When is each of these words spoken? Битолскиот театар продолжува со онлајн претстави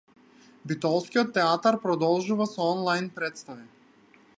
Битолскиот 0.71 1.29
театар 1.35 1.79
продолжува 1.85 2.49
со 2.57 2.67
онлајн 2.71 3.13
претстави 3.21 3.69